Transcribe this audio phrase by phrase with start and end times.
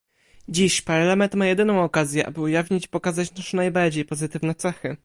[0.49, 4.97] Dziś Parlament ma jedyną okazję, aby ujawnić i pokazać nasze najbardziej pozytywne cechy